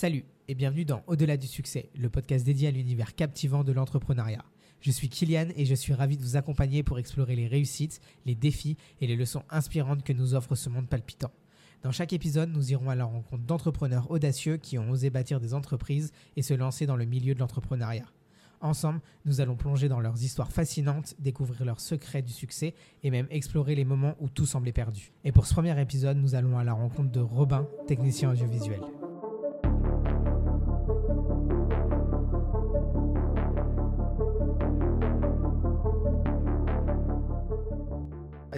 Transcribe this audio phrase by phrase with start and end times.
[0.00, 4.44] Salut et bienvenue dans Au-delà du succès, le podcast dédié à l'univers captivant de l'entrepreneuriat.
[4.80, 8.36] Je suis Kylian et je suis ravi de vous accompagner pour explorer les réussites, les
[8.36, 11.32] défis et les leçons inspirantes que nous offre ce monde palpitant.
[11.82, 15.52] Dans chaque épisode, nous irons à la rencontre d'entrepreneurs audacieux qui ont osé bâtir des
[15.52, 18.06] entreprises et se lancer dans le milieu de l'entrepreneuriat.
[18.60, 23.26] Ensemble, nous allons plonger dans leurs histoires fascinantes, découvrir leurs secrets du succès et même
[23.30, 25.10] explorer les moments où tout semblait perdu.
[25.24, 28.80] Et pour ce premier épisode, nous allons à la rencontre de Robin, technicien audiovisuel.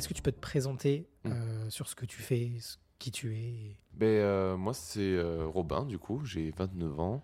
[0.01, 3.37] Est-ce que tu peux te présenter euh, sur ce que tu fais, ce- qui tu
[3.37, 7.23] es Ben, euh, moi, c'est euh, Robin, du coup, j'ai 29 ans.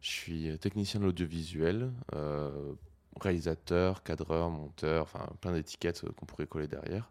[0.00, 1.92] Je suis technicien de l'audiovisuel,
[3.20, 7.10] réalisateur, cadreur, monteur, enfin plein d'étiquettes qu'on pourrait coller derrière.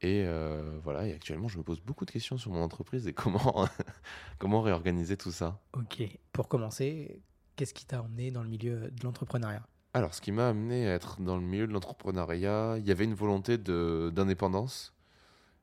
[0.00, 3.12] Et euh, voilà, et actuellement, je me pose beaucoup de questions sur mon entreprise et
[3.12, 3.66] comment,
[4.38, 5.60] comment réorganiser tout ça.
[5.72, 6.02] Ok.
[6.32, 7.20] Pour commencer,
[7.56, 9.66] qu'est-ce qui t'a emmené dans le milieu de l'entrepreneuriat?
[9.96, 13.04] Alors, ce qui m'a amené à être dans le milieu de l'entrepreneuriat, il y avait
[13.04, 14.92] une volonté d'indépendance,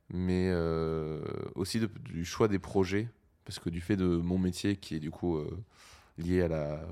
[0.09, 1.21] mais euh,
[1.55, 3.09] aussi du choix des projets,
[3.43, 5.49] parce que du fait de mon métier qui est du coup euh,
[6.17, 6.87] lié à la,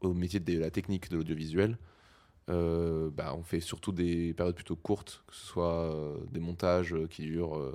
[0.00, 1.78] au métier de la technique de l'audiovisuel,
[2.48, 5.94] euh, bah, on fait surtout des périodes plutôt courtes, que ce soit
[6.32, 7.74] des montages qui durent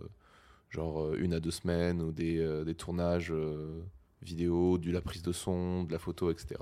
[0.72, 3.34] genre une à deux semaines, ou des, des tournages
[4.24, 6.56] vidéo, de la prise de son, de la photo, etc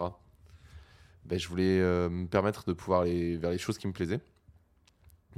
[1.28, 4.22] ben, je voulais euh, me permettre de pouvoir aller vers les choses qui me plaisaient.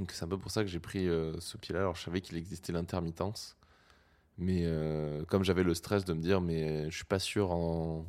[0.00, 1.80] Donc c'est un peu pour ça que j'ai pris euh, ce pied-là.
[1.80, 3.58] Alors je savais qu'il existait l'intermittence,
[4.38, 8.06] mais euh, comme j'avais le stress de me dire, mais je suis pas sûr en...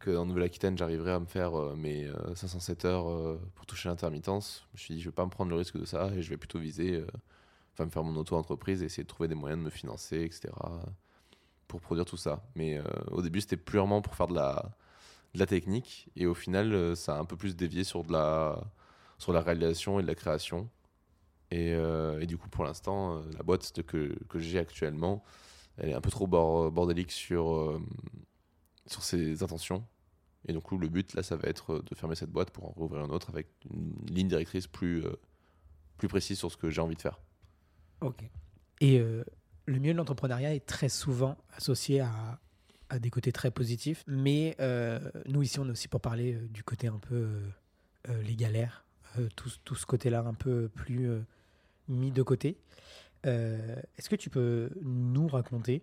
[0.00, 4.78] qu'en Nouvelle-Aquitaine j'arriverai à me faire mes euh, 507 heures pour toucher l'intermittence, je me
[4.78, 6.58] suis dit, je vais pas me prendre le risque de ça et je vais plutôt
[6.58, 7.00] viser,
[7.72, 10.52] enfin me faire mon auto-entreprise et essayer de trouver des moyens de me financer, etc.
[11.68, 12.42] pour produire tout ça.
[12.56, 12.80] Mais
[13.12, 14.76] au début c'était purement pour faire de la
[15.36, 18.12] de la technique et au final euh, ça a un peu plus dévié sur de
[18.12, 18.58] la
[19.18, 20.68] sur la réalisation et de la création.
[21.50, 25.22] Et, euh, du coup pour l'instant euh, la boîte que, que j'ai actuellement
[25.78, 27.80] elle est un peu trop bor- bordélique sur
[28.86, 29.84] sur ses intentions.
[30.48, 33.04] Et donc le but là ça va être de fermer cette boîte pour en rouvrir
[33.04, 35.04] une autre avec une ligne directrice plus
[35.98, 37.20] plus précise sur ce que j'ai envie de faire.
[38.00, 38.24] Ok.
[38.80, 42.38] Et le milieu de l'entrepreneuriat est très souvent associé à,
[42.88, 46.46] à des côtés très positifs, mais euh, nous ici on est aussi pour parler euh,
[46.48, 47.40] du côté un peu
[48.08, 48.84] euh, les galères,
[49.34, 51.08] tout, tout ce côté-là un peu plus
[51.88, 52.58] mis de côté.
[53.24, 55.82] Est-ce que tu peux nous raconter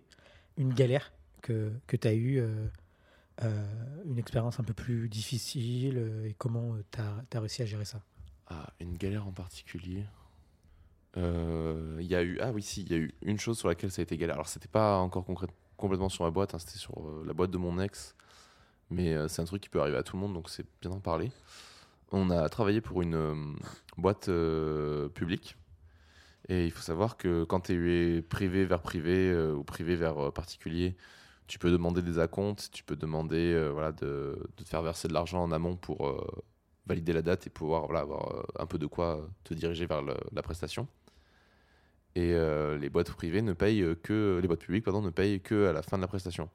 [0.56, 2.40] une galère que, que tu as eue,
[3.42, 8.02] une expérience un peu plus difficile et comment tu as, réussi à gérer ça?
[8.46, 10.04] Ah, une galère en particulier.
[11.16, 13.90] Il y a eu ah oui si il y a eu une chose sur laquelle
[13.90, 14.36] ça a été galère.
[14.36, 15.50] Alors c'était pas encore concrète-
[15.84, 18.16] complètement sur ma boîte, hein, c'était sur euh, la boîte de mon ex,
[18.88, 20.90] mais euh, c'est un truc qui peut arriver à tout le monde donc c'est bien
[20.90, 21.30] d'en parler.
[22.10, 23.34] On a travaillé pour une euh,
[23.98, 24.30] boîte
[25.12, 25.58] publique
[26.48, 30.96] et il faut savoir que quand tu es privé vers privé ou privé vers particulier,
[31.48, 35.42] tu peux demander des acomptes, tu peux demander voilà de, te faire verser de l'argent
[35.42, 36.24] en amont pour
[36.86, 40.42] valider la date et pouvoir voilà, avoir un peu de quoi te diriger vers la
[40.42, 40.88] prestation.
[42.16, 45.66] Et euh, les boîtes privées ne payent que les boîtes publiques pardon ne payent que
[45.66, 46.48] à la fin de la prestation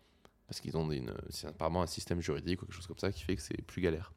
[0.48, 3.24] parce qu'ils ont une c'est apparemment un système juridique ou quelque chose comme ça qui
[3.24, 4.14] fait que c'est plus galère.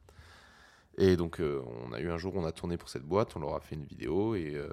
[0.97, 3.39] Et donc euh, on a eu un jour on a tourné pour cette boîte, on
[3.39, 4.69] leur a fait une vidéo et, euh,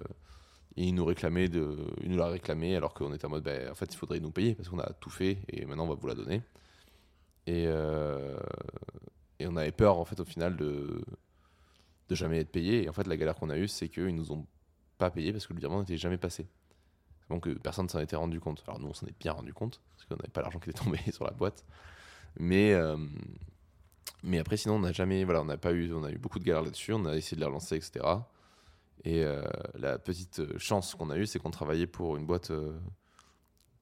[0.77, 3.75] ils nous réclamaient de ils nous l'a réclamé alors qu'on était en mode ben, en
[3.75, 6.07] fait il faudrait nous payer parce qu'on a tout fait et maintenant on va vous
[6.07, 6.43] la donner.
[7.47, 8.39] Et, euh,
[9.41, 11.03] et on avait peur en fait au final de
[12.11, 12.85] de jamais être payé.
[12.85, 14.47] Et en fait, la galère qu'on a eue, c'est qu'ils nous ont
[14.99, 16.47] pas payé parce que le virement n'était jamais passé.
[17.31, 18.63] Donc euh, personne s'en était rendu compte.
[18.67, 20.79] Alors nous, on s'en est bien rendu compte parce qu'on n'avait pas l'argent qui était
[20.79, 21.65] tombé sur la boîte.
[22.39, 22.97] Mais, euh,
[24.23, 26.39] mais après, sinon, on n'a jamais, voilà, on n'a pas eu, on a eu beaucoup
[26.39, 26.93] de galères là-dessus.
[26.93, 28.05] On a essayé de les relancer, etc.
[29.05, 29.43] Et euh,
[29.75, 32.79] la petite chance qu'on a eue, c'est qu'on travaillait pour une boîte euh,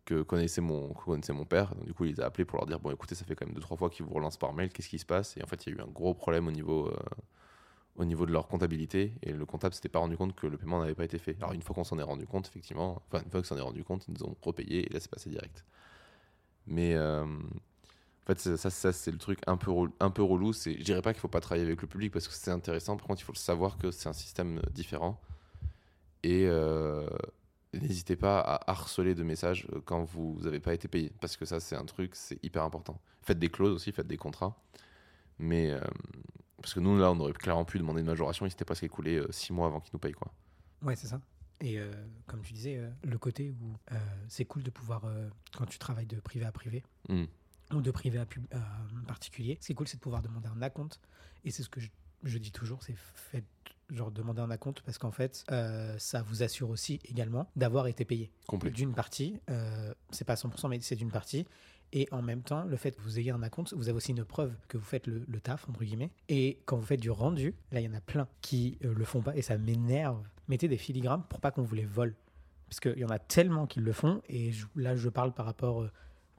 [0.05, 1.75] que connaissait mon, connaissait mon père.
[1.75, 3.47] Donc, du coup, il les a appelés pour leur dire bon, écoutez, ça fait quand
[3.47, 4.71] même deux trois fois qu'ils vous relancent par mail.
[4.71, 5.37] Qu'est-ce qui se passe?
[5.37, 6.93] Et en fait, il y a eu un gros problème au niveau
[7.99, 10.81] au niveau de leur comptabilité et le comptable s'était pas rendu compte que le paiement
[10.81, 11.37] n'avait pas été fait.
[11.41, 13.85] Alors une fois qu'on s'en est rendu compte, effectivement, une fois que s'en est rendu
[13.85, 15.65] compte, ils nous ont repayé et là c'est passé direct.
[16.67, 20.53] Mais euh, en fait ça, ça c'est le truc un peu relou, un peu relou.
[20.53, 22.97] C'est, je dirais pas qu'il faut pas travailler avec le public parce que c'est intéressant.
[22.97, 25.21] Par contre, il faut le savoir que c'est un système différent
[26.23, 27.09] et euh,
[27.75, 31.45] n'hésitez pas à harceler de messages euh, quand vous n'avez pas été payé parce que
[31.45, 33.01] ça c'est un truc, c'est hyper important.
[33.23, 34.57] Faites des clauses aussi, faites des contrats,
[35.39, 35.81] mais euh,
[36.61, 39.17] parce que nous, là, on aurait clairement pu demander une majoration, il s'était presque écoulé
[39.17, 40.13] euh, six mois avant qu'ils nous payent.
[40.13, 40.33] Quoi.
[40.83, 41.21] Ouais, c'est ça.
[41.61, 41.91] Et euh,
[42.27, 43.97] comme tu disais, euh, le côté où euh,
[44.29, 45.03] c'est cool de pouvoir,
[45.57, 47.25] quand tu travailles de privé à privé, Mm.
[47.75, 48.47] ou de privé à, pub-
[49.07, 49.59] particulier.
[49.61, 51.01] Ce qui est cool, c'est de pouvoir demander un acompte.
[51.45, 51.89] Et c'est ce que je,
[52.23, 53.45] je dis toujours, c'est fait
[53.91, 55.45] genre demander un acompte parce qu'en fait,
[55.99, 58.71] ça vous assure aussi également d'avoir été payé Complet.
[58.71, 59.41] d'une partie.
[60.11, 61.47] c'est pas 100%, mais c'est d'une partie.
[61.93, 64.25] Et en même temps, le fait que vous ayez un acompte, vous avez aussi une
[64.25, 66.11] preuve que vous faites le, le taf, entre guillemets.
[66.29, 69.05] Et quand vous faites du rendu, là, il y en a plein qui euh, le
[69.05, 70.23] font pas et ça m'énerve.
[70.49, 72.15] Mettez des filigrammes pour pas qu'on vous les vole.
[72.69, 74.21] Parce qu'il y en a tellement qui le font.
[74.29, 75.91] Et je- là, je parle par rapport, euh,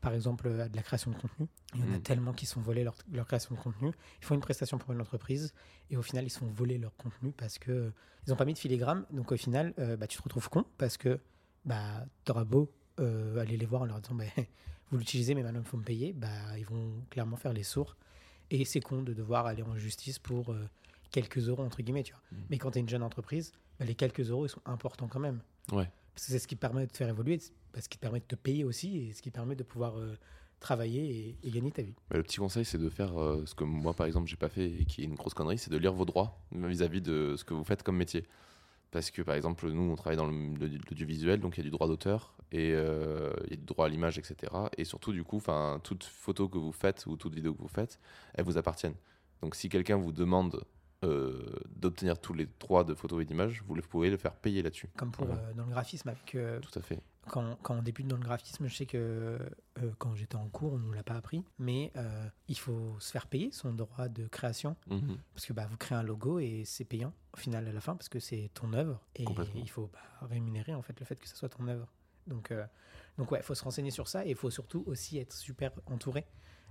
[0.02, 1.48] par exemple, à de la création de contenu.
[1.74, 2.02] Il y en a Mm.
[2.02, 3.92] tellement qui se font voler leur, leur création de contenu.
[4.22, 5.52] Ils font une prestation pour une entreprise
[5.90, 7.90] et au final, ils se font voler leur contenu parce que euh,
[8.28, 9.04] ils n'ont pas mis de filigrane.
[9.12, 11.20] Donc au final, euh, bah, tu te retrouves con parce que
[11.66, 14.26] bah, tu auras beau euh, aller les voir en leur disant bah,
[14.92, 16.14] vous l'utilisez, mais maintenant il faut me payer.
[16.14, 17.96] Bah, ils vont clairement faire les sourds.
[18.52, 20.68] Et c'est con de devoir aller en justice pour euh,
[21.12, 22.04] quelques euros, entre guillemets.
[22.04, 22.22] Tu vois.
[22.32, 22.44] Mm.
[22.50, 25.20] Mais quand tu es une jeune entreprise, bah, les quelques euros, ils sont importants quand
[25.20, 25.42] même.
[25.72, 25.90] Ouais.
[26.16, 28.02] Parce que c'est ce qui te permet de te faire évoluer, c'est ce qui te
[28.02, 30.18] permet de te payer aussi et ce qui permet de pouvoir euh,
[30.60, 31.94] travailler et, et gagner ta vie.
[32.10, 34.50] Bah, le petit conseil, c'est de faire euh, ce que moi, par exemple, j'ai pas
[34.50, 37.44] fait et qui est une grosse connerie, c'est de lire vos droits vis-à-vis de ce
[37.44, 38.26] que vous faites comme métier.
[38.92, 41.88] Parce que, par exemple, nous, on travaille dans l'audiovisuel, donc il y a du droit
[41.88, 44.52] d'auteur et euh, il y a du droit à l'image, etc.
[44.78, 45.42] Et surtout, du coup,
[45.84, 48.00] toute photo que vous faites ou toute vidéo que vous faites,
[48.34, 48.96] elles vous appartiennent.
[49.42, 50.64] Donc, si quelqu'un vous demande
[51.06, 54.90] euh, d'obtenir tous les droits de photos et d'images, vous pourrez le faire payer là-dessus.
[54.98, 55.42] Comme pour Voilà.
[55.44, 57.00] euh, dans le graphisme, avec, euh, Tout à fait.
[57.30, 60.74] quand, quand on débute dans le graphisme, je sais que euh, quand j'étais en cours,
[60.74, 64.10] on ne nous l'a pas appris, mais euh, il faut se faire payer son droit
[64.10, 64.76] de création.
[64.90, 65.18] Mhm.
[65.34, 67.96] Parce que bah, vous créez un logo et c'est payant au final à la fin
[67.96, 69.24] parce que c'est ton œuvre et
[69.56, 71.88] il faut bah, rémunérer en fait le fait que ce soit ton œuvre.
[72.30, 72.66] Donc, euh,
[73.18, 75.72] donc ouais, il faut se renseigner sur ça et il faut surtout aussi être super
[75.88, 76.26] entouré.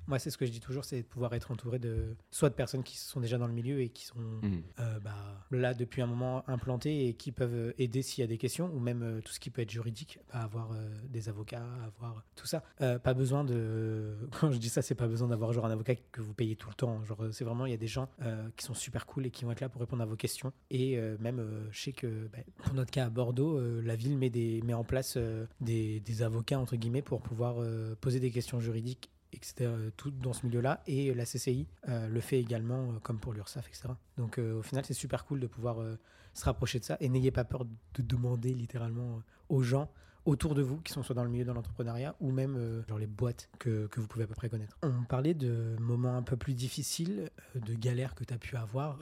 [0.08, 2.54] Moi, c'est ce que je dis toujours, c'est de pouvoir être entouré de soit de
[2.54, 4.62] personnes qui sont déjà dans le milieu et qui sont Mhm.
[4.80, 5.14] euh, bah,
[5.50, 8.80] là depuis un moment implantés et qui peuvent aider s'il y a des questions ou
[8.80, 12.46] même euh, tout ce qui peut être juridique, bah, avoir euh, des avocats, avoir tout
[12.46, 12.62] ça.
[12.78, 14.16] Pas besoin de.
[14.40, 16.68] Quand je dis ça, c'est pas besoin d'avoir genre un avocat que vous payez tout
[16.70, 17.04] le temps.
[17.04, 18.08] Genre, c'est vraiment, il y a des gens
[18.56, 20.52] qui sont super cool et qui vont être là pour répondre à vos questions.
[20.70, 24.62] Et même, je sais que bah, pour notre cas à Bordeaux, la ville met, des,
[24.62, 25.18] met en place
[25.60, 27.56] des, des avocats, entre guillemets, pour pouvoir
[28.00, 29.54] poser des questions juridiques etc.
[29.60, 30.82] euh, Tout dans ce milieu-là.
[30.86, 33.88] Et la CCI euh, le fait également, euh, comme pour l'URSSAF, etc.
[34.16, 35.78] Donc au final, c'est super cool de pouvoir
[36.34, 36.96] se rapprocher de ça.
[37.00, 39.90] Et n'ayez pas peur de demander littéralement aux gens
[40.24, 43.06] autour de vous qui sont soit dans le milieu de l'entrepreneuriat ou même genre les
[43.06, 44.76] boîtes que, que vous pouvez à peu près connaître.
[44.82, 48.98] On parlait de moments un peu plus difficiles, de galères que tu as pu avoir.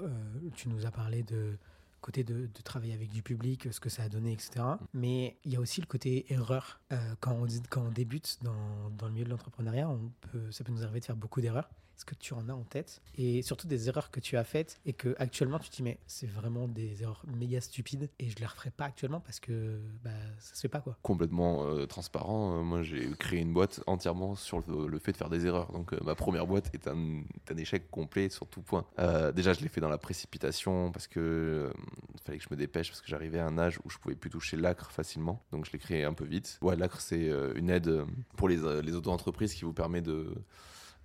[0.54, 1.56] Tu nous as parlé de
[2.06, 4.64] côté de, travailler avec du public, ce que ça a donné, etc.
[4.94, 6.80] Mais il y a aussi le côté erreur.
[6.92, 10.84] Euh, quand, on, quand on débute dans, le milieu de l'entrepreneuriat, peut, ça peut nous
[10.84, 11.68] arriver de faire beaucoup d'erreurs.
[11.96, 14.80] Est-ce que tu en as en tête Et surtout des erreurs que tu as faites
[14.84, 18.36] et que actuellement tu te dis mais c'est vraiment des erreurs méga stupides et je
[18.36, 20.98] les referai pas actuellement parce que bah, ça se fait pas quoi.
[21.02, 22.58] Complètement euh, transparent.
[22.58, 25.72] Euh, moi, j'ai créé une boîte entièrement sur le, fait de faire des erreurs.
[25.72, 28.84] Donc, euh, ma première boîte est un, un échec complet sur tout point.
[29.34, 31.72] Déjà, je l'ai fait dans la précipitation parce que
[32.14, 34.14] il fallait que je me dépêche parce que j'arrivais à un âge où je pouvais
[34.14, 35.42] plus toucher l'acre facilement.
[35.50, 36.58] Donc, je l'ai créé un peu vite.
[36.60, 38.04] Ouais, l'acre, c'est une aide
[38.36, 40.34] pour les, les auto-entreprises qui vous permet de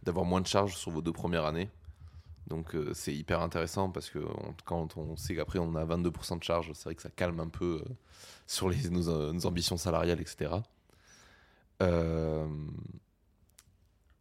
[0.03, 1.69] d'avoir moins de charges sur vos deux premières années.
[2.51, 4.19] Donc euh, c'est hyper intéressant parce que
[4.65, 7.47] quand on sait qu'après on a 22% de charges, c'est vrai que ça calme un
[7.47, 7.93] peu euh,
[8.45, 10.55] sur euh, nos ambitions salariales, etc.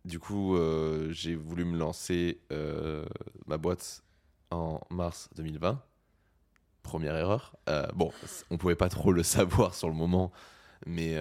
[0.07, 0.57] Du coup,
[1.11, 2.41] j'ai voulu me lancer
[3.47, 4.03] ma boîte
[4.51, 5.83] en mars 2020.
[6.83, 7.55] Première erreur.
[7.95, 8.11] Bon,
[8.51, 10.33] on pouvait pas trop le savoir sur le moment,
[10.87, 11.19] mais,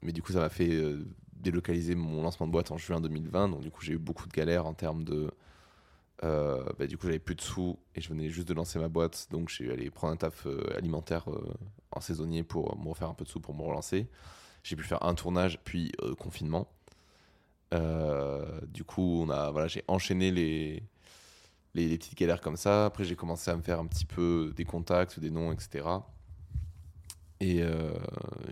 [0.00, 0.72] mais du coup, ça m'a fait
[1.40, 3.48] délocaliser mon lancement de boîte en juin 2020.
[3.50, 5.30] Donc, du coup, j'ai eu beaucoup de galères en termes de.
[6.24, 8.88] euh, bah, du coup, j'avais plus de sous et je venais juste de lancer ma
[8.88, 9.28] boîte.
[9.30, 11.54] Donc, suis allé prendre un taf euh, alimentaire euh,
[11.92, 14.08] en saisonnier pour me refaire un peu de sous pour me relancer.
[14.62, 16.68] J'ai pu faire un tournage, puis confinement.
[17.72, 20.82] Du coup, on a, j'ai enchaîné les,
[21.74, 22.86] les petites galères comme ça.
[22.86, 25.86] Après, j'ai commencé à me faire un petit peu des contacts, des noms, etc.
[27.40, 27.94] Et euh,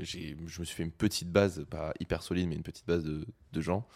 [0.00, 3.61] je me suis fait une petite base, pas hyper solide, mais une petite base de,
[3.61, 3.87] gens.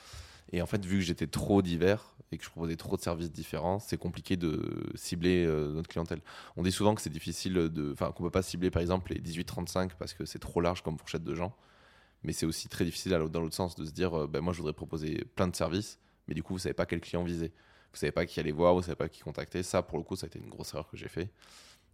[0.52, 3.32] Et en fait, vu que j'étais trop divers et que je proposais trop de services
[3.32, 6.20] différents, c'est compliqué de cibler euh, notre clientèle.
[6.56, 7.92] On dit souvent que c'est difficile de.
[7.92, 10.98] Enfin, qu'on peut pas cibler par exemple les 18-35 parce que c'est trop large comme
[10.98, 11.56] fourchette de gens.
[12.22, 14.58] Mais c'est aussi très difficile dans l'autre sens de se dire euh, ben, moi je
[14.58, 17.52] voudrais proposer plein de services, mais du coup vous savez pas quel client viser.
[17.92, 19.62] Vous savez pas qui aller voir, vous savez pas qui contacter.
[19.62, 21.30] Ça, pour le coup, ça a été une grosse erreur que j'ai fait.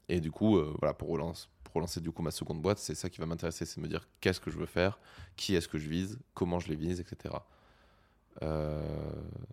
[0.08, 3.10] Et du coup, voilà, pour relancer, pour relancer du coup ma seconde boîte, c'est ça
[3.10, 4.98] qui va m'intéresser, c'est me dire qu'est-ce que je veux faire,
[5.36, 7.34] qui est-ce que je vise, comment je les vise, etc.
[8.42, 8.80] Euh,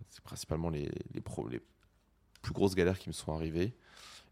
[0.08, 3.74] c'est principalement les, les, plus grosses galères qui me sont arrivées.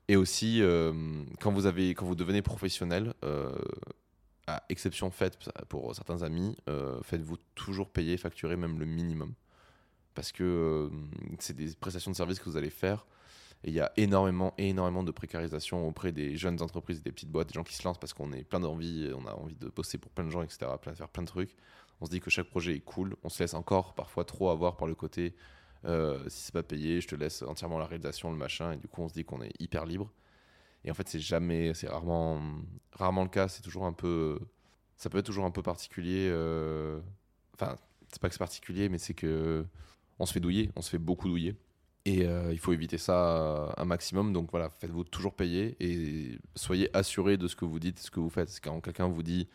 [0.09, 3.55] Et aussi, euh, quand, vous avez, quand vous devenez professionnel, euh,
[4.47, 5.39] à exception faite
[5.69, 6.57] pour certains amis,
[7.03, 9.33] faites-vous toujours payer, facturer même le minimum.
[10.15, 10.91] parce que
[11.39, 13.07] c'est des prestations de services que vous allez faire.
[13.65, 17.49] Et il y a énormément, énormément de précarisation auprès des jeunes entreprises, des petites boîtes,
[17.49, 19.99] des gens qui se lancent parce qu'on est plein d'envie, on a envie de bosser
[19.99, 21.57] pour plein de gens, etc., plein, faire plein de trucs.
[22.01, 23.17] On se dit que chaque projet est cool.
[23.25, 25.35] On se laisse encore parfois trop avoir par le côté
[25.87, 28.73] euh, si c'est pas payé, je te laisse entièrement la réalisation, le machin.
[28.73, 30.13] Et du coup, on se dit qu'on est hyper libre.
[30.85, 32.41] Et en fait, c'est jamais, c'est rarement,
[32.93, 33.49] rarement le cas.
[33.49, 34.39] C'est toujours un peu,
[34.97, 36.29] ça peut être toujours un peu particulier.
[36.31, 37.01] euh,
[37.55, 37.77] Enfin,
[38.11, 39.65] c'est pas que c'est particulier, mais c'est que
[40.19, 41.57] on se fait douiller, on se fait beaucoup douiller.
[42.07, 44.33] Et euh, il faut éviter ça un maximum.
[44.33, 48.21] Donc voilà, faites-vous toujours payer et soyez assuré de ce que vous dites, ce que
[48.21, 48.61] vous faites.
[48.63, 49.49] Quand quelqu'un vous dit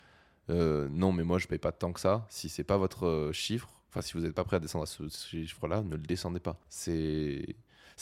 [0.49, 3.31] euh, non, mais moi je paye pas tant que ça, si c'est pas votre euh,
[3.31, 6.39] chiffre, enfin si vous n'êtes pas prêt à descendre à ce, chiffre-là, ne le descendez
[6.39, 6.59] pas.
[6.69, 7.55] C'est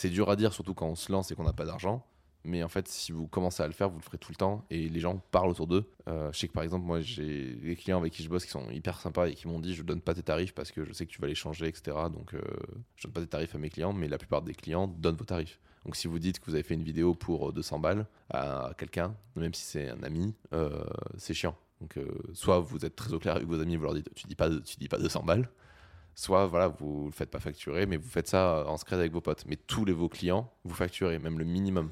[0.04, 2.06] dur à dire, surtout quand on se lance et qu'on n'a pas d'argent.
[2.44, 4.64] Mais en fait, si vous commencez à le faire, vous le ferez tout le temps
[4.70, 5.90] et les gens parlent autour d'eux.
[6.08, 8.50] Euh, je sais que par exemple, moi j'ai des clients avec qui je bosse qui
[8.50, 10.92] sont hyper sympas et qui m'ont dit je donne pas tes tarifs parce que je
[10.92, 11.96] sais que tu vas les changer, etc.
[12.12, 12.40] Donc euh,
[12.96, 15.24] je donne pas tes tarifs à mes clients, mais la plupart des clients donnent vos
[15.24, 15.60] tarifs.
[15.84, 19.14] Donc si vous dites que vous avez fait une vidéo pour 200 balles à quelqu'un,
[19.36, 20.84] même si c'est un ami, euh,
[21.16, 21.56] c'est chiant.
[21.80, 24.26] Donc euh, soit vous êtes très au clair avec vos amis, vous leur dites tu
[24.26, 24.36] dis
[24.78, 25.48] dis pas 200 balles,
[26.14, 29.20] soit voilà vous le faites pas facturer, mais vous faites ça en secret avec vos
[29.20, 29.44] potes.
[29.46, 31.90] Mais tous les vos clients, vous facturez même le minimum.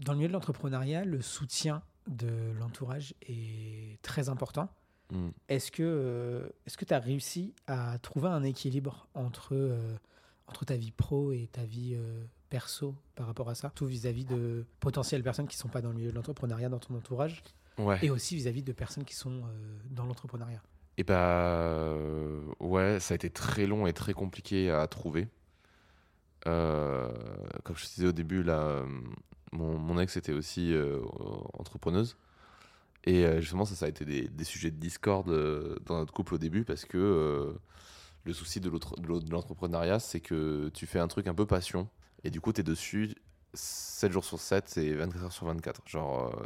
[0.00, 4.68] Dans le milieu de l'entrepreneuriat, le soutien de l'entourage est très important.
[5.12, 5.28] Mm.
[5.48, 9.96] Est-ce que euh, tu as réussi à trouver un équilibre entre, euh,
[10.46, 13.70] entre ta vie pro et ta vie euh, perso par rapport à ça?
[13.74, 16.78] Tout vis-à-vis de potentielles personnes qui ne sont pas dans le milieu de l'entrepreneuriat dans
[16.78, 17.42] ton entourage?
[17.78, 17.98] Ouais.
[18.02, 20.62] et aussi vis-à-vis de personnes qui sont euh, dans l'entrepreneuriat.
[20.96, 25.28] Et bah euh, ouais, ça a été très long et très compliqué à trouver.
[26.46, 27.10] Euh,
[27.64, 28.84] comme je te disais au début, là,
[29.52, 31.00] mon, ex était aussi euh,
[31.54, 32.16] entrepreneuse.
[33.04, 36.34] Et euh, justement, ça, ça a été des, sujets de discorde euh, dans notre couple
[36.34, 37.54] au début parce que
[38.24, 38.70] le souci de
[39.30, 41.88] l'entrepreneuriat, c'est que tu fais un truc un peu passion
[42.24, 43.14] et du coup, tu es dessus
[43.54, 45.82] 7 jours sur 7 et 24 heures sur 24.
[45.86, 46.42] Genre,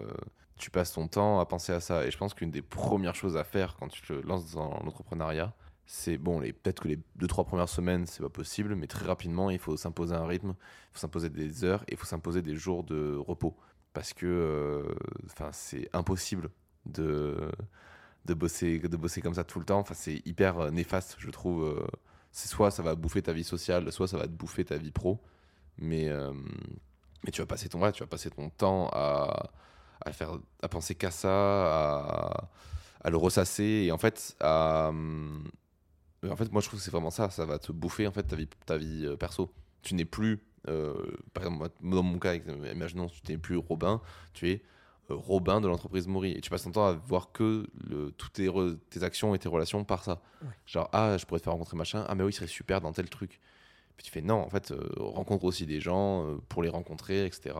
[0.57, 2.07] tu passes ton temps à penser à ça.
[2.07, 5.53] Et je pense qu'une des premières choses à faire quand tu te lances dans l'entrepreneuriat,
[5.87, 9.51] c'est bon, les- peut-être que les 2-3 premières semaines, c'est pas possible, mais très rapidement,
[9.51, 12.57] il faut s'imposer un rythme, il faut s'imposer des heures et il faut s'imposer des
[12.57, 13.57] jours de repos.
[13.93, 14.83] Parce que euh,
[15.53, 16.51] c'est impossible
[16.87, 17.37] de,
[18.27, 19.85] de, bosser, de bosser comme ça tout le temps.
[19.95, 21.65] C'est hyper euh, néfaste, je trouve.
[21.65, 21.87] euh.
[22.33, 24.91] C'est soit ça va bouffer ta vie sociale, soit ça va te bouffer ta vie
[24.93, 25.21] pro.
[25.79, 26.11] Mais,
[27.25, 29.51] mais tu vas passer ton, ouais, tu vas passer ton temps à,
[30.05, 32.51] à, faire, à penser qu'à ça, à,
[33.03, 33.85] à le ressasser.
[33.87, 35.45] Et en fait, à, hum,
[36.31, 37.31] en fait, moi, je trouve que c'est vraiment ça.
[37.31, 39.51] Ça va te bouffer en fait ta vie, ta vie euh, perso.
[39.83, 40.95] Tu n'es plus, euh,
[41.33, 44.01] par exemple, dans mon cas, imaginons, tu n'es plus Robin,
[44.33, 44.63] tu es
[45.11, 46.33] euh, Robin de l'entreprise Mori.
[46.33, 49.39] Et tu passes ton temps à voir que le, toutes tes, re- tes actions et
[49.39, 50.23] tes relations par ça.
[50.43, 50.49] Ouais.
[50.67, 52.05] Genre, ah, je pourrais te faire rencontrer machin.
[52.09, 53.41] Ah, mais oui, il serait super dans tel truc.
[53.97, 57.27] Puis tu fais non, en fait, euh, rencontre aussi des gens euh, pour les rencontrer,
[57.27, 57.55] etc.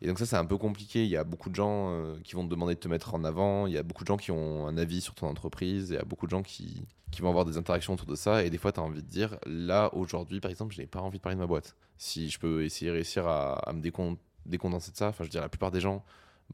[0.00, 1.04] Et donc ça, c'est un peu compliqué.
[1.04, 3.24] Il y a beaucoup de gens euh, qui vont te demander de te mettre en
[3.24, 3.66] avant.
[3.66, 5.90] Il y a beaucoup de gens qui ont un avis sur ton entreprise.
[5.90, 8.44] Il y a beaucoup de gens qui, qui vont avoir des interactions autour de ça.
[8.44, 11.00] Et des fois, tu as envie de dire, là, aujourd'hui, par exemple, je n'ai pas
[11.00, 11.74] envie de parler de ma boîte.
[11.96, 15.30] Si je peux essayer de réussir à, me décon- décondenser de ça, enfin, je veux
[15.32, 16.04] dire, la plupart des gens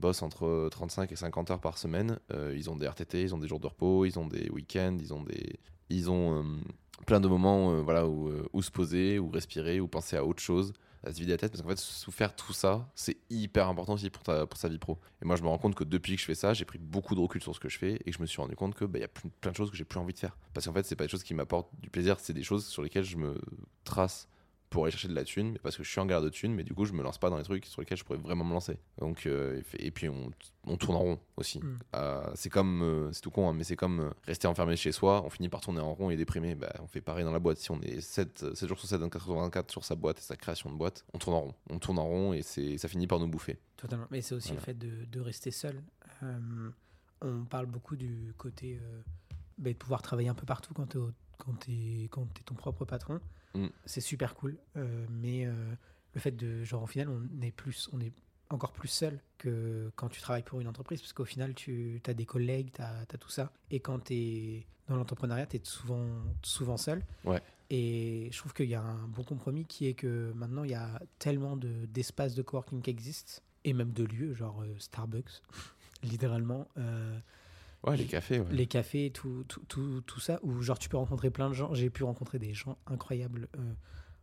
[0.00, 2.18] bossent entre 35 et 50 heures par semaine.
[2.32, 4.96] Euh, ils ont des RTT, ils ont des jours de repos, ils ont des week-ends,
[5.00, 5.58] ils ont des...
[5.90, 6.42] Ils ont euh,
[7.06, 10.72] plein de moments voilà, où, où se poser, où respirer, où penser à autre chose,
[11.04, 11.52] à se vider la tête.
[11.52, 14.68] Parce qu'en fait, sous faire tout ça, c'est hyper important aussi pour, ta, pour sa
[14.68, 14.98] vie pro.
[15.22, 17.14] Et moi, je me rends compte que depuis que je fais ça, j'ai pris beaucoup
[17.14, 18.84] de recul sur ce que je fais et que je me suis rendu compte que
[18.84, 20.36] bah, il y a plein- plein de choses que j'ai plus envie de faire.
[20.52, 22.82] Parce qu'en fait, c'est pas des choses qui m'apportent du plaisir, c'est des choses sur
[22.82, 23.40] lesquelles je me
[23.84, 24.28] trace
[24.74, 26.52] pour aller chercher de la thune, mais parce que je suis en galère de thune,
[26.52, 28.44] mais du coup, je me lance pas dans les trucs sur lesquels je pourrais vraiment
[28.44, 28.76] me lancer.
[28.98, 30.32] Donc, euh, et puis, on,
[30.66, 31.60] on tourne en rond aussi.
[31.60, 31.78] Mm.
[31.94, 35.22] Euh, c'est comme, euh, c'est tout con, hein, mais c'est comme rester enfermé chez soi,
[35.24, 36.56] on finit par tourner en rond et déprimé.
[36.56, 37.58] Bah, on fait pareil dans la boîte.
[37.58, 40.22] Si on est 7, 7 jours sur 7, 24 sur 24 sur sa boîte et
[40.22, 41.54] sa création de boîte, on tourne en rond.
[41.70, 43.60] On tourne en rond et c'est, ça finit par nous bouffer.
[43.76, 44.06] Totalement.
[44.10, 44.60] Mais c'est aussi Voilà.
[44.60, 45.80] le fait de, de rester seul.
[47.22, 48.80] On parle beaucoup du côté
[49.56, 50.88] bah, de pouvoir travailler un peu partout quand
[51.60, 52.08] tu es,
[52.44, 53.20] ton propre patron.
[53.54, 53.66] Mm.
[53.84, 54.56] C'est super cool.
[54.76, 55.52] Euh, mais euh,
[56.14, 58.12] le fait de, genre, au final, on est, plus, on est
[58.50, 61.00] encore plus seul que quand tu travailles pour une entreprise.
[61.00, 63.52] Parce qu'au final, tu as des collègues, tu as, tout ça.
[63.70, 66.06] Et quand tu es dans l'entrepreneuriat, tu es souvent,
[66.42, 67.02] souvent seul.
[67.24, 67.42] Ouais.
[67.70, 70.74] Et je trouve qu'il y a un bon compromis qui est que maintenant, il y
[70.74, 75.42] a tellement de- d'espaces de, coworking qui existent, et même de lieux, genre euh, Starbucks,
[76.02, 77.18] littéralement, euh,
[77.86, 78.46] Ouais, les cafés, ouais.
[78.50, 81.72] les cafés, tout, tout, tout, tout ça, où genre tu peux rencontrer plein de gens.
[81.74, 83.72] J'ai pu rencontrer des gens incroyables euh,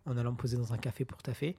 [0.05, 1.57] en allant me poser dans un café pour taffer.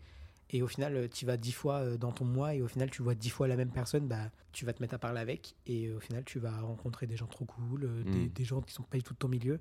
[0.51, 3.03] Et au final, tu vas dix fois euh, dans ton mois, et au final, tu
[3.03, 5.55] vois dix fois la même personne, bah, tu vas te mettre à parler avec.
[5.67, 8.29] Et euh, au final, tu vas rencontrer des gens trop cool, euh, des, Mm.
[8.31, 9.61] des gens qui sont pas du tout de ton milieu.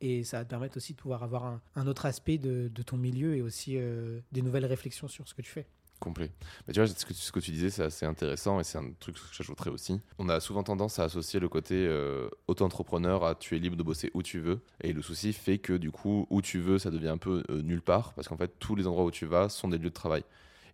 [0.00, 2.82] et ça va te permettre aussi de pouvoir avoir un, un autre aspect de, de
[2.82, 5.64] ton milieu et aussi euh, des nouvelles réflexions sur ce que tu fais.
[6.02, 6.32] Complet.
[6.66, 9.20] Mais tu vois, ce que, tu- disais, c'est assez intéressant et c'est un truc que
[9.30, 10.00] j'ajouterais aussi.
[10.18, 13.84] On a souvent tendance à associer le côté euh, auto-entrepreneur à tu es libre de
[13.84, 14.62] bosser où tu veux.
[14.80, 17.62] Et le souci fait que du coup, où tu veux, ça devient un peu euh,
[17.62, 19.94] nulle part parce qu'en fait, tous les endroits où tu vas sont des lieux de
[19.94, 20.24] travail.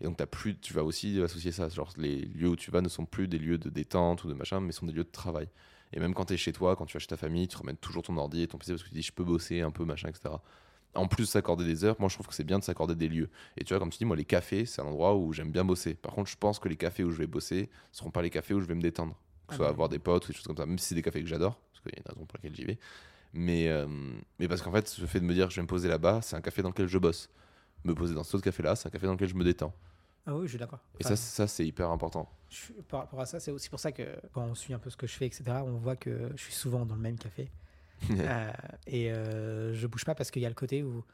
[0.00, 1.68] Et donc, as plus, tu vas aussi associer ça.
[1.68, 4.35] Genre, les lieux où tu vas ne sont plus des lieux de détente ou de
[4.35, 5.49] machin, mais sont des lieux de travail.
[5.92, 7.76] Et même quand tu es chez toi, quand tu vas chez ta famille, tu ramènes
[7.76, 9.85] toujours ton ordi et ton PC parce que tu dis je peux bosser un peu,
[9.85, 10.35] machin, etc.
[10.95, 13.09] En plus de s'accorder des heures, moi je trouve que c'est bien de s'accorder des
[13.09, 13.28] lieux.
[13.57, 15.64] Et tu vois, comme tu dis, moi les cafés, c'est un endroit où j'aime bien
[15.64, 15.95] bosser.
[15.95, 18.54] Par contre, je pense que les cafés où je vais bosser seront pas les cafés
[18.54, 19.12] où je vais me détendre.
[19.12, 19.18] Que
[19.49, 19.71] Ah ce soit bah.
[19.71, 21.59] avoir des potes ou des choses comme ça, même si c'est des cafés que j'adore,
[21.73, 22.78] parce qu'il y a une raison pour laquelle j'y vais.
[23.35, 23.87] Mais, euh,
[24.38, 26.37] mais parce qu'en fait, le fait de me dire je vais me poser là-bas, c'est
[26.37, 27.30] un café dans lequel je bosse.
[27.85, 29.73] Me poser dans cet autre café-là, c'est un café dans lequel je me détends.
[30.26, 30.80] Ah oui, je suis d'accord.
[30.99, 32.28] Et ça, c'est- ça c'est hyper important.
[32.50, 34.02] je par rapport à ça, c'est aussi pour ça que
[34.33, 36.52] quand on suit un peu ce que je fais, etc., on voit que je suis
[36.54, 37.50] souvent dans le même café.
[38.11, 38.50] Euh,
[38.87, 41.05] et euh, je bouge pas parce qu'il y a le côté où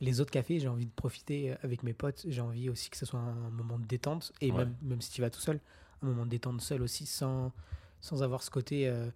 [0.00, 2.24] les autres cafés, j'ai envie de profiter avec mes potes.
[2.28, 4.32] J'ai envie aussi que ce soit un moment de détente.
[4.40, 4.58] Et Ouais.
[4.58, 5.60] même, même si tu vas tout seul,
[6.02, 7.52] un moment de détente seul aussi, sans,
[8.00, 9.10] sans avoir ce côté euh,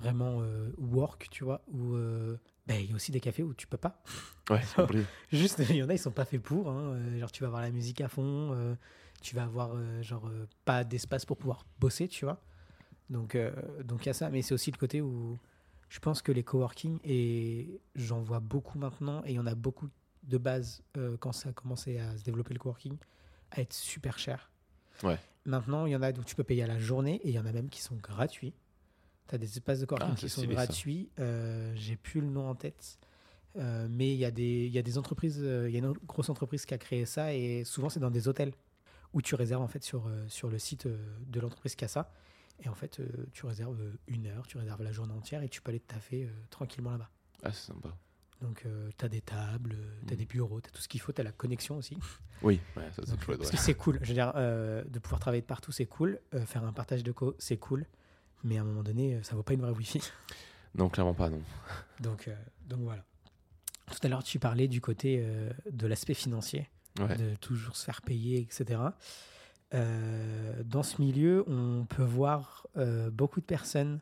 [0.00, 1.62] vraiment euh, work, tu vois.
[1.68, 4.02] Où euh, ben, il y a aussi des cafés où tu peux pas.
[4.50, 4.62] Ouais.
[5.32, 6.70] Juste, il y en a, ils sont pas faits pour.
[6.70, 6.94] hein.
[6.94, 8.52] Euh, Genre, tu vas avoir la musique à fond.
[8.54, 8.74] euh,
[9.20, 12.40] tu vas avoir, euh, genre, euh, pas d'espace pour pouvoir bosser, tu vois.
[13.10, 13.50] Donc, euh,
[13.82, 14.30] donc il y a ça.
[14.30, 15.38] Mais c'est aussi le côté où
[15.88, 19.54] je pense que les coworking, et j'en vois beaucoup maintenant, et il y en a
[19.54, 19.88] beaucoup
[20.24, 22.96] de base euh, quand ça a commencé à se développer le coworking,
[23.50, 24.50] à être super cher.
[25.02, 25.18] Ouais.
[25.46, 27.38] Maintenant, il y en a où tu peux payer à la journée, et il y
[27.38, 28.52] en a même qui sont gratuits.
[29.28, 31.10] Tu as des espaces de coworking Ah, qui sont gratuits.
[31.18, 32.98] Euh, J'ai plus le nom en tête.
[33.56, 35.80] Euh, mais il y, a des- il y a des entreprises, euh, il y a
[35.80, 38.52] une grosse entreprise qui a créé ça et souvent c'est dans des hôtels
[39.14, 42.12] où tu réserves en fait sur, sur le site de l'entreprise qui a ça.
[42.64, 45.48] Et en fait, euh, tu réserves euh, une heure, tu réserves la journée entière et
[45.48, 47.08] tu peux aller te taffer euh, tranquillement là-bas.
[47.44, 47.96] Ah, c'est sympa.
[48.40, 48.64] Donc,
[48.96, 50.18] tu as des tables, tu as Mhm.
[50.18, 51.96] des bureaux, tu as tout ce qu'il faut, tu as la connexion aussi.
[52.42, 53.38] Oui, ouais, ça c'est Donc, chouette.
[53.38, 53.56] parce ouais.
[53.56, 53.98] que c'est cool.
[54.00, 56.20] Je veux dire, euh, de pouvoir travailler de partout, c'est cool.
[56.34, 57.84] Euh, faire un partage de co, c'est cool.
[58.44, 60.00] Mais à un moment donné, euh, ça vaut pas une vraie Wi-Fi.
[60.76, 61.42] Non, clairement pas, non.
[62.00, 62.36] Donc, euh,
[62.68, 63.02] donc voilà.
[63.90, 66.68] Tout à l'heure, tu parlais du côté euh, de l'aspect financier,
[67.00, 67.16] Ouais.
[67.16, 68.80] de toujours se faire payer, etc.
[69.74, 74.00] Euh, dans ce milieu, on peut voir euh, beaucoup de personnes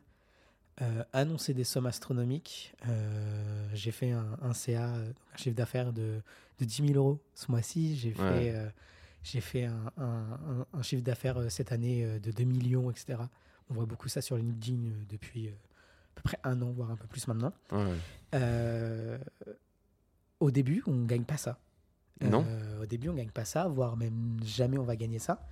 [0.83, 2.75] euh, annoncer des sommes astronomiques.
[2.87, 6.21] Euh, j'ai fait un, un CA, un chiffre d'affaires de,
[6.59, 7.95] de 10 000 euros ce mois-ci.
[7.95, 8.69] J'ai fait, euh,
[9.23, 13.17] j'ai fait un, chiffre d'affaires cette année de 2 millions, etc.
[13.71, 15.51] On voit beaucoup ça sur LinkedIn depuis à
[16.13, 17.53] peu près un an, voire un peu plus maintenant.
[17.71, 19.19] Ouais,
[20.39, 21.57] au début, on gagne pas ça.
[22.21, 22.45] Non.
[22.79, 25.43] Au début, on gagne pas ça, voire même jamais on va gagner ça.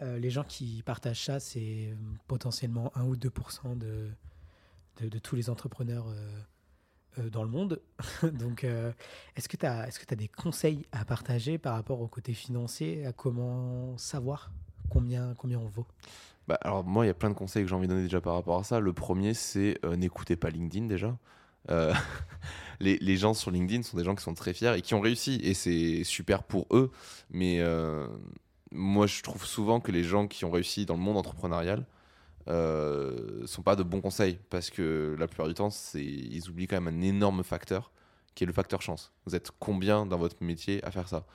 [0.00, 1.94] Euh, les gens qui partagent ça, c'est euh,
[2.28, 3.32] potentiellement 1 ou 2
[3.74, 4.10] de,
[5.00, 6.06] de, de tous les entrepreneurs
[7.18, 7.80] euh, dans le monde.
[8.22, 8.64] Donc,
[9.34, 13.98] est-ce que tu as, des conseils à partager par rapport au côté financier, à comment
[13.98, 14.52] savoir
[14.88, 15.86] combien, combien on vaut?
[16.46, 18.20] Bah, alors moi, il y a plein de conseils que j'ai envie de donner déjà
[18.20, 18.78] par rapport à ça.
[18.78, 21.16] Le premier, c'est n'écoutez pas LinkedIn déjà.
[22.80, 25.40] Les, gens sur LinkedIn sont des gens qui sont très fiers et qui ont réussi
[25.42, 26.92] et c'est super pour eux.
[27.30, 27.60] Mais
[28.72, 31.86] moi, je trouve souvent que les gens qui ont réussi dans le monde entrepreneurial
[32.48, 36.80] euh, sont pas de bons conseils parce que la plupart du temps, ils oublient quand
[36.80, 37.90] même un énorme facteur
[38.34, 39.12] qui est le facteur chance.
[39.26, 41.26] Vous êtes combien dans votre métier à faire ça?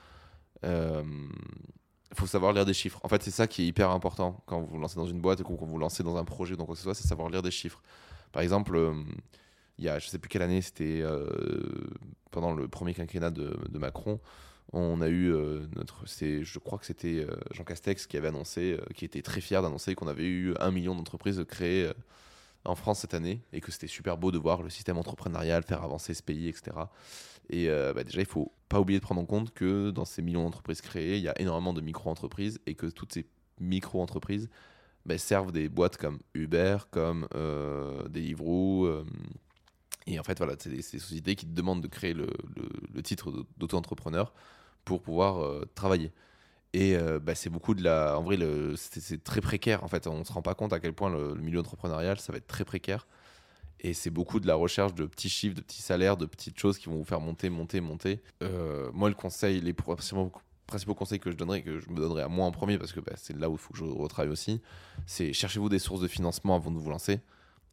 [0.62, 3.00] Il faut savoir lire des chiffres.
[3.02, 5.40] En fait, c'est ça qui est hyper important quand vous vous lancez dans une boîte
[5.40, 7.28] ou quand vous vous lancez dans un projet, donc quoi que ce soit, c'est savoir
[7.28, 7.82] lire des chiffres.
[8.32, 8.94] Par exemple, euh,
[9.78, 11.28] il y a, je sais plus quelle année, c'était euh,
[12.30, 14.20] pendant le premier quinquennat de Macron,
[14.72, 18.28] on a eu euh, notre, c'est, je crois que c'était euh, Jean Castex qui avait
[18.28, 21.90] annoncé, euh, qui était très fier d'annoncer qu'on avait eu un million d'entreprises créées
[22.64, 25.82] en France cette année et que c'était super beau de voir le système entrepreneurial faire
[25.82, 26.76] avancer ce pays, etc.
[27.50, 30.44] Et bah, déjà, il faut pas oublier de prendre en compte que dans ces millions
[30.44, 33.26] d'entreprises créées, il y a énormément de micro-entreprises et que toutes ces
[33.60, 34.48] micro-entreprises
[35.04, 39.04] bah, servent des boîtes comme Uber, comme euh, Deliveroo.
[40.06, 42.28] Et en fait, voilà, c'est des, sociétés qui te demandent de créer le,
[43.02, 44.32] titre d'auto-entrepreneur
[44.84, 46.12] pour pouvoir euh, travailler.
[46.74, 48.18] Et euh, bah, c'est beaucoup de la.
[48.18, 48.36] En vrai,
[48.76, 49.84] c'est très précaire.
[49.84, 52.38] En fait, on se rend pas compte à quel point le, milieu entrepreneurial, ça va
[52.38, 53.06] être très précaire.
[53.80, 56.78] Et c'est beaucoup de la recherche de petits chiffres, de petits salaires, de petites choses
[56.78, 58.22] qui vont vous faire monter, monter, monter.
[58.42, 60.32] Euh, moi, le conseil, les principaux,
[60.66, 63.00] principaux conseils que je donnerais, que je me donnerais à moi en premier, parce que
[63.00, 64.60] bah, c'est là où il faut que je retravaille aussi,
[65.06, 67.20] c'est cherchez-vous des sources de financement avant de vous lancer.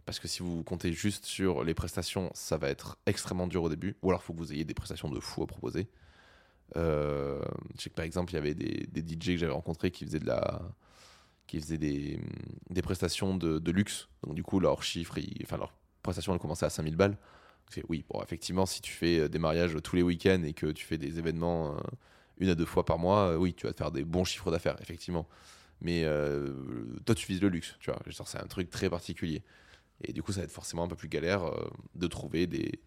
[0.06, 3.70] Parce que si vous comptez juste sur les prestations, ça va être extrêmement dur au
[3.70, 3.96] début.
[4.02, 5.88] Ou alors, il faut que vous ayez des prestations de fou à proposer.
[6.78, 7.42] Euh,
[7.78, 10.06] je sais que par exemple, il y avait des, des DJ que j'avais rencontrés qui
[10.06, 10.62] faisaient de la
[11.48, 12.20] qui faisaient des,
[12.70, 14.08] des prestations de, luxe.
[14.24, 17.18] Donc du coup, leur chiffre, ils- enfin leur prestation, elle commençait à 5000 balles.
[17.90, 20.86] Oui, bon, effectivement, si tu fais euh, des mariages tous les week-ends et que tu
[20.86, 21.80] fais des événements euh,
[22.38, 24.78] une à deux fois par mois, oui, tu vas te faire des bons chiffres d'affaires,
[24.82, 25.28] effectivement.
[25.82, 26.06] Mais
[27.06, 28.00] toi, tu vises le luxe, tu vois.
[28.26, 29.44] C'est un truc très particulier.
[30.04, 32.82] Et du coup, ça va être forcément un peu plus galère euh, de trouver des,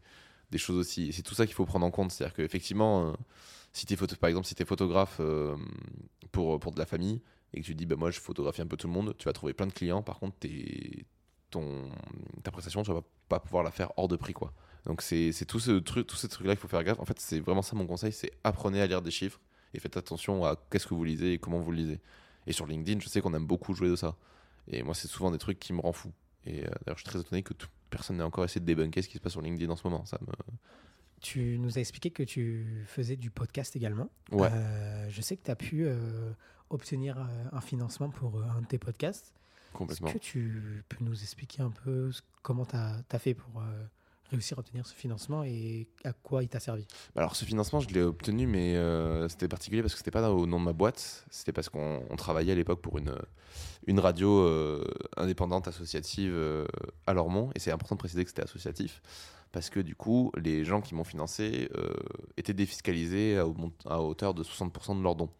[0.51, 1.13] des choses aussi.
[1.13, 2.11] C'est tout ça qu'il faut prendre en compte.
[2.13, 3.13] C'est-à-dire qu'effectivement, euh,
[3.73, 5.57] si par exemple, si tu es photographe euh,
[6.33, 7.21] pour, pour de la famille
[7.53, 9.33] et que tu dis, bah, moi, je photographie un peu tout le monde, tu vas
[9.33, 10.03] trouver plein de clients.
[10.03, 11.07] Par contre, t'es-
[11.51, 11.91] ton,
[12.43, 14.53] ta prestation, tu vas pas pouvoir la faire hors de prix, quoi.
[14.87, 17.01] Donc, c'est tout ce truc, tous ces trucs-là qu'il faut faire gaffe.
[17.01, 19.41] En fait, c'est vraiment ça mon conseil c'est apprenez à lire des chiffres
[19.73, 22.01] et faites attention à qu'est-ce que vous lisez et comment vous le lisez.
[22.47, 24.17] Et sur LinkedIn, je sais qu'on aime beaucoup jouer de ça.
[24.69, 26.13] Et moi, c'est souvent des trucs qui me rendent fou.
[26.47, 27.55] Et euh, d'ailleurs, je suis très étonné que
[27.91, 30.05] personne n'ait encore essayé de débunker ce qui se passe sur LinkedIn en ce moment.
[30.05, 30.33] Ça me...
[31.21, 34.11] Tu nous as expliqué que tu faisais du podcast également.
[34.31, 34.49] Ouais.
[34.53, 36.31] Euh, je sais que tu as pu euh,
[36.69, 37.19] obtenir
[37.53, 39.29] un financement pour un de tes podcasts.
[39.29, 40.13] Est-ce Complètement.
[40.13, 42.11] que tu peux nous expliquer un peu
[42.43, 43.63] comment tu as, fait pour
[44.31, 46.85] réussir à obtenir ce financement et à quoi il t'a servi
[47.15, 50.31] Bah Alors ce financement, je l'ai obtenu, mais euh, c'était particulier parce que c'était pas
[50.31, 51.25] au nom de ma boîte.
[51.31, 53.15] C'était parce qu'on on travaillait à l'époque pour une,
[53.87, 54.85] une radio euh,
[55.17, 56.67] indépendante associative euh,
[57.07, 57.51] à Lormont.
[57.55, 59.03] Et c'est important de préciser que c'était associatif
[59.53, 61.93] parce que du coup, les gens qui m'ont financé euh,
[62.37, 63.39] étaient défiscalisés
[63.87, 65.31] à, hauteur de 60% de leurs dons.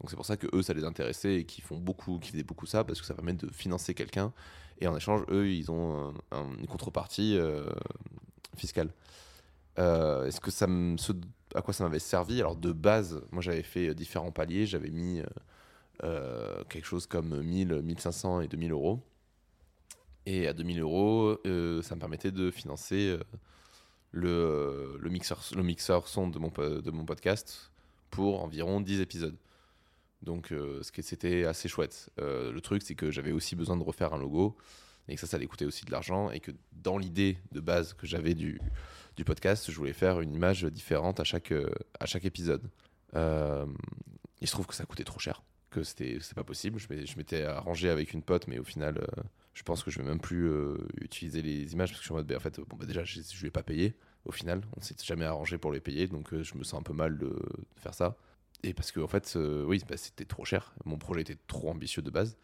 [0.00, 2.44] Donc c'est pour ça que eux, ça les intéressait et qu'ils font beaucoup, qu'ils faisaient
[2.44, 4.32] beaucoup ça parce que ça permet de financer quelqu'un.
[4.78, 7.64] Et en échange, eux, ils ont un- un- une contrepartie euh,
[8.56, 8.90] fiscale.
[9.78, 10.66] Euh, Est-ce que ça
[11.54, 12.40] à quoi ça m'avait servi?
[12.40, 15.22] Alors de base, moi j'avais fait euh, différents paliers, j'avais mis
[16.04, 19.00] euh, quelque chose comme 1000, 1500 et 2000 euros.
[20.26, 23.16] Et à 2000 euros, ça me permettait de financer
[24.10, 27.70] le, le, mixeur, le mixeur son de mon, de mon podcast
[28.10, 29.36] pour environ 10 épisodes.
[30.22, 32.10] Donc euh, c'était assez chouette.
[32.18, 34.56] Le truc, c'est que j'avais aussi besoin de refaire un logo
[35.08, 37.94] et que ça, ça allait coûter aussi de l'argent et que dans l'idée de base
[37.94, 38.60] que j'avais du,
[39.16, 42.70] du podcast, je voulais faire une image différente à chaque, euh, à chaque épisode.
[43.14, 43.66] Euh,
[44.40, 46.78] il se trouve que ça coûtait trop cher, que c'était pas possible.
[46.78, 49.22] Je m'étais arrangé avec une pote, mais au final, euh,
[49.54, 50.50] je pense que je vais même plus
[51.00, 53.20] utiliser les images parce que je suis en mode, bah, en fait, bah, déjà, je,
[53.22, 53.94] je vais pas payer.
[54.26, 56.92] Au final, on s'est jamais arrangé pour les payer, donc je me sens un peu
[56.92, 57.38] mal de,
[57.76, 58.16] faire ça.
[58.62, 60.74] Et parce que, en fait, oui, bah, c'était trop cher.
[60.84, 62.36] Mon projet était trop ambitieux de base.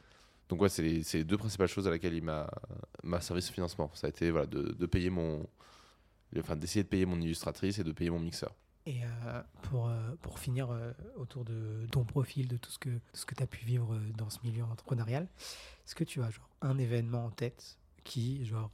[0.49, 3.91] Donc, ouais, c'est les, deux principales choses à laquelle il m'a servi ce financement.
[3.95, 5.47] Ça a été voilà, de, payer mon.
[6.39, 8.55] Enfin, d'essayer de payer mon illustratrice et de payer mon mixeur.
[8.85, 12.91] Et euh, pour, euh, pour finir euh, autour de ton profil, de tout ce que,
[13.27, 15.29] que tu as pu vivre dans ce milieu entrepreneurial,
[15.87, 18.73] est-ce que tu as genre, un événement en tête qui genre,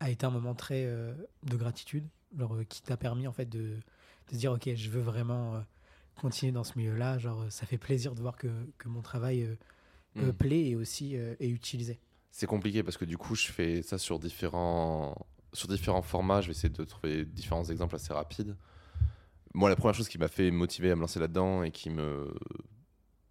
[0.00, 3.76] a été un moment très de gratitude, genre, qui t'a permis en fait de,
[4.30, 5.62] de dire ok, je veux vraiment
[6.16, 7.18] continuer dans ce milieu-là,
[7.50, 9.46] ça fait plaisir de voir que, que mon travail
[10.16, 10.32] euh, euh, Mm.
[10.34, 11.98] plaît et aussi euh, est utilisé
[12.30, 15.14] C'est compliqué parce que du coup, je fais ça sur différents,
[15.52, 16.40] sur différents formats.
[16.40, 18.56] Je vais essayer de trouver différents exemples assez rapides.
[19.54, 22.32] Moi, la première chose qui m'a fait motiver à me lancer là-dedans et qui me,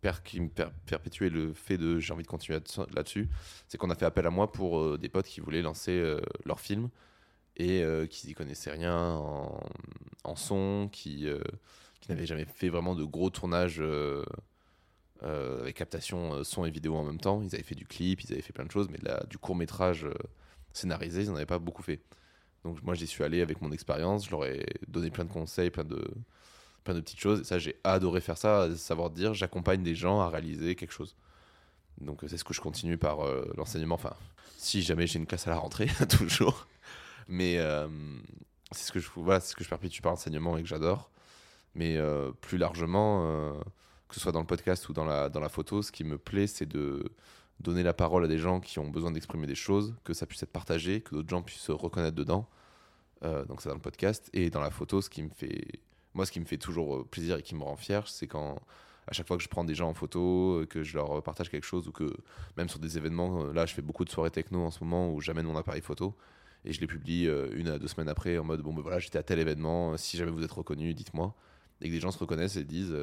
[0.01, 2.59] per- qui me per- perpétuait le fait de j'ai envie de continuer
[2.93, 3.27] là-dessus-
[3.67, 6.21] c'est qu'on a fait appel à moi pour euh, des potes qui voulaient lancer euh,
[6.45, 6.89] leur film
[7.57, 9.59] et euh, qui n'y connaissaient rien en,
[10.23, 11.41] en son, qui, euh,
[12.01, 13.81] qui n'avaient jamais fait vraiment de gros tournages
[15.23, 17.41] euh, avec captation euh, son et vidéo en même temps.
[17.43, 19.55] Ils avaient fait du clip, ils avaient fait plein de choses, mais de du court
[19.55, 20.13] métrage euh,
[20.73, 22.01] scénarisé, ils n'en avaient pas beaucoup fait.
[22.63, 25.69] Donc moi j'y suis allé avec mon expérience, je leur ai donné plein de conseils,
[25.69, 26.03] plein de,
[26.83, 27.41] plein de petites choses.
[27.41, 31.15] Et ça j'ai adoré faire ça, savoir dire j'accompagne des gens à réaliser quelque chose.
[31.99, 33.19] Donc euh, c'est ce que je continue par
[33.55, 33.95] l'enseignement.
[33.95, 34.15] Enfin,
[34.57, 36.67] si jamais j'ai une classe à la rentrée, toujours.
[37.27, 37.57] Mais
[38.71, 41.11] c'est ce que je voilà, ce que je perpétue par l'enseignement et que j'adore.
[41.75, 41.99] Mais
[42.41, 43.53] plus largement,
[44.11, 46.17] que ce soit dans le podcast ou dans la, dans la photo, ce qui me
[46.17, 47.13] plaît, c'est de
[47.61, 50.43] donner la parole à des gens qui ont besoin d'exprimer des choses, que ça puisse
[50.43, 52.49] être partagé, que d'autres gens puissent se reconnaître dedans.
[53.23, 54.29] Euh, donc ça dans le podcast.
[54.33, 55.79] Et dans la photo, ce qui me fait...
[56.13, 58.59] Moi, ce qui me fait toujours euh, plaisir et qui me rend fier, c'est quand
[59.07, 61.49] à chaque fois que je prends des gens en photo, euh, que je leur partage
[61.49, 62.13] quelque chose, ou que
[62.57, 65.21] même sur des événements, là je fais beaucoup de soirées techno en ce moment où
[65.21, 66.17] j'amène mon appareil photo
[66.65, 69.17] et je les publie une à deux semaines après en mode bon ben voilà j'étais
[69.17, 71.33] à tel événement, si jamais vous êtes reconnu, dites-moi.
[71.81, 72.95] Et que des gens se reconnaissent et disent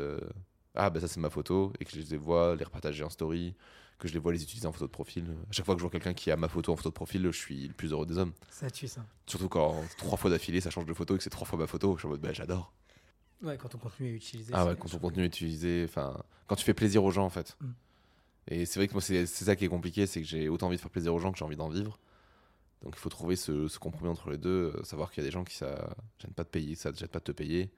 [0.79, 3.55] ah ben ça c'est ma photo et que je les vois les repartager en story,
[3.99, 5.25] que je les vois les utiliser en photo de profil.
[5.51, 7.23] À chaque fois que je vois quelqu'un qui a ma photo en photo de profil,
[7.25, 8.33] je suis le plus heureux des hommes.
[8.51, 9.05] Ça tue ça.
[9.27, 11.67] Surtout quand trois fois d'affilée ça change de photo et que c'est trois fois ma
[11.67, 12.73] photo, je suis en mode bah j'adore.
[13.43, 14.53] Ouais, quand ton contenu est utilisé.
[14.55, 17.31] Ah ouais, quand ton contenu est utilisé, enfin, quand tu fais plaisir aux gens en
[17.31, 17.57] fait.
[17.61, 17.71] Mm.
[18.51, 20.77] Et c'est vrai que moi, c'est ça qui est compliqué, c'est que j'ai autant envie
[20.77, 21.99] de faire plaisir aux gens que j'ai envie d'en vivre.
[22.83, 25.29] Donc il faut trouver ce, ce compromis entre les deux, euh, savoir qu'il y a
[25.29, 27.71] des gens qui ça gêne pas de payer, ça ne gêne pas de te payer,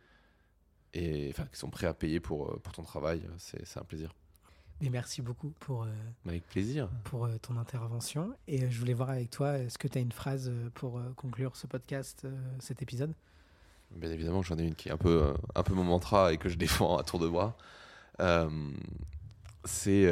[0.95, 4.13] et enfin qui sont prêts à payer pour, euh, pour ton travail, c'est un plaisir.
[4.81, 5.89] Mais merci beaucoup pour, euh,
[6.27, 6.89] Avec plaisir.
[7.05, 8.35] pour euh, ton intervention.
[8.49, 11.55] Et euh, je voulais voir avec toi, est-ce que tu as une phrase pour conclure
[11.57, 12.27] ce podcast,
[12.61, 13.13] cet épisode?
[13.91, 16.49] Bien évidemment, j'en ai une qui est un peu, un peu mon mantra et que
[16.49, 17.57] je défends à tour de bras.
[19.65, 20.11] C'est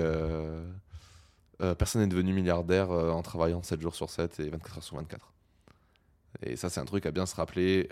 [1.79, 5.33] personne n'est devenu milliardaire en travaillant 7 jours sur 7 et 24 heures sur 24.
[6.43, 7.89] Et ça, c'est un truc à bien se rappeler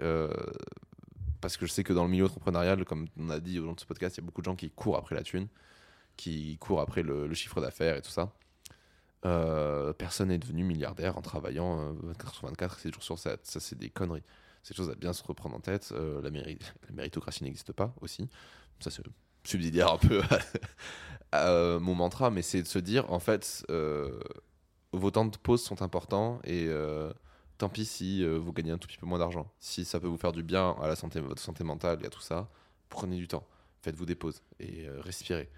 [1.41, 3.73] parce que je sais que dans le milieu entrepreneurial, comme on a dit au long
[3.73, 5.49] de ce podcast, il y a beaucoup de gens qui courent après la thune,
[6.17, 8.33] qui courent après le, chiffre d'affaires et tout ça.
[9.25, 13.03] Euh, personne n'est devenu milliardaire en travaillant euh, 24 heures sur 24 et 7 jours
[13.03, 13.41] sur 7.
[13.45, 14.23] Ça, c'est des conneries.
[14.63, 15.93] C'est des choses à bien se reprendre en tête.
[15.93, 18.29] Euh, la, la méritocratie n'existe pas aussi.
[18.79, 19.03] Ça, c'est
[19.47, 20.23] subsidiaire un peu
[21.33, 24.19] à euh, mon mantra, mais c'est de se dire, en fait, euh,
[24.93, 27.13] vos temps de pause sont importants et euh,
[27.59, 29.51] tant pis si euh, vous gagnez un tout petit peu moins d'argent.
[29.61, 32.11] Si ça peut vous faire du bien à la santé, votre santé mentale et à
[32.11, 32.49] tout ça,
[32.89, 33.47] prenez du temps.
[33.83, 35.49] Faites-vous des pauses et euh, respirez.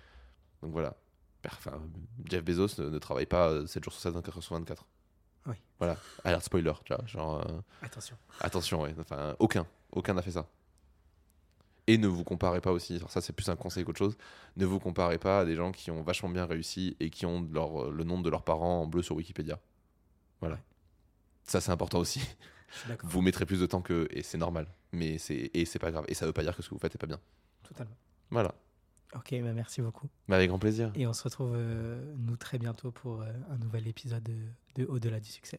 [0.62, 0.96] Donc voilà.
[1.46, 1.80] Enfin,
[2.28, 4.86] Jeff Bezos ne, ne travaille pas euh, 7 jours sur 7, 24 heures sur 24.
[5.46, 5.54] Oui.
[5.78, 5.96] Voilà.
[6.24, 7.06] Alerte spoiler, tu vois.
[7.06, 8.16] Genre, euh, Attention.
[8.40, 8.94] Attention, ouais.
[9.00, 9.66] Enfin, aucun.
[9.92, 10.46] Aucun n'a fait ça.
[11.86, 12.96] Et ne vous comparez pas aussi.
[12.96, 14.18] Alors ça, c'est plus un conseil qu'autre chose.
[14.56, 17.48] Ne vous comparez pas à des gens qui ont vachement bien réussi et qui ont
[17.50, 19.58] leur, le nom de leurs parents en bleu sur Wikipédia.
[20.40, 20.56] Voilà.
[20.56, 20.60] Ouais.
[21.48, 22.20] Ça, c'est important aussi.
[23.02, 24.66] Vous mettrez plus de temps qu'eux et c'est normal.
[24.92, 26.04] Mais c'est et c'est pas grave.
[26.08, 27.18] Et ça veut pas dire que ce que vous faites est pas bien.
[27.62, 27.96] Totalement.
[28.30, 28.54] Voilà.
[29.14, 30.08] Ok, bah merci beaucoup.
[30.28, 30.92] Avec grand plaisir.
[30.94, 34.36] Et on se retrouve, euh, nous, très bientôt pour euh, un nouvel épisode de,
[34.74, 35.58] de Au-delà du succès.